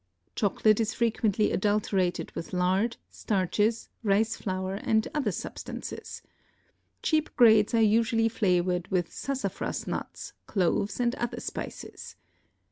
[0.35, 6.23] Chocolate is frequently adulterated with lard, starches, rice flour and other substances.
[7.03, 12.15] Cheap grades are usually flavored with sassafras nuts, cloves and other spices.